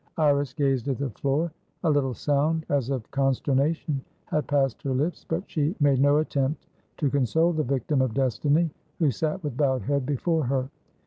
[0.17, 1.51] Iris gazed at the floor.
[1.83, 6.65] A little sound as of consternation had passed her lips, but she made no attempt
[6.97, 10.71] to console the victim of destiny who sat with bowed head before her.